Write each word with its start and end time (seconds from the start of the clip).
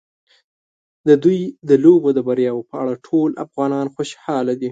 د 1.07 1.09
دوی 1.23 1.39
د 1.69 1.71
لوبو 1.83 2.09
د 2.17 2.19
بریاوو 2.27 2.67
په 2.69 2.75
اړه 2.81 2.93
ټول 3.07 3.29
افغانان 3.45 3.87
خوشاله 3.95 4.51
دي. 4.55 4.59